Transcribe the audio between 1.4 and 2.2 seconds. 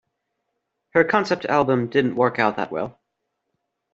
album didn't